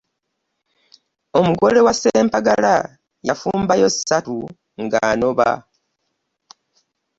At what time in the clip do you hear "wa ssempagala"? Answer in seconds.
1.85-2.75